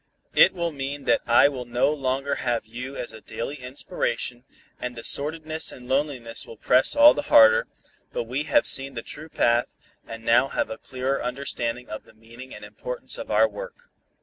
"It 0.33 0.55
will 0.55 0.71
mean 0.71 1.05
that 1.05 1.21
I 1.27 1.47
will 1.47 1.65
no 1.65 1.93
longer 1.93 2.33
have 2.41 2.65
you 2.65 2.95
as 2.95 3.13
a 3.13 3.21
daily 3.21 3.57
inspiration, 3.61 4.45
and 4.79 4.95
the 4.95 5.03
sordidness 5.03 5.71
and 5.71 5.87
loneliness 5.87 6.47
will 6.47 6.57
press 6.57 6.95
all 6.95 7.13
the 7.13 7.21
harder, 7.29 7.67
but 8.11 8.23
we 8.23 8.45
have 8.45 8.65
seen 8.65 8.95
the 8.95 9.03
true 9.03 9.29
path, 9.29 9.67
and 10.07 10.25
now 10.25 10.47
have 10.47 10.71
a 10.71 10.79
clearer 10.79 11.23
understanding 11.23 11.87
of 11.87 12.05
the 12.05 12.15
meaning 12.15 12.51
and 12.51 12.65
importance 12.65 13.19
of 13.19 13.29
our 13.29 13.47
work." 13.47 13.91